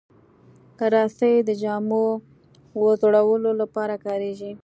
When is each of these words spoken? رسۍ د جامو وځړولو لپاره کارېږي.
رسۍ 0.93 1.35
د 1.47 1.49
جامو 1.61 2.05
وځړولو 2.81 3.51
لپاره 3.61 3.95
کارېږي. 4.05 4.51